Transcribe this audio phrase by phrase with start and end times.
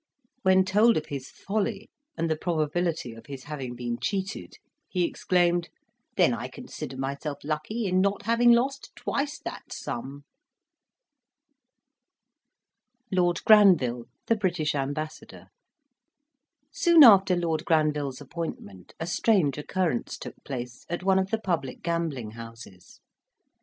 [0.41, 4.55] When told of his folly and the probability of his having been cheated,
[4.89, 5.69] he exclaimed,
[6.17, 10.23] "Then I consider myself lucky in not having lost twice that sum!"
[13.11, 15.49] LORD GRANVILLE, THE BRITISH AMBASSADOR
[16.73, 21.83] Soon after Lord Granville's appointment, a strange occurrence took place at one of the public
[21.83, 23.01] gambling houses.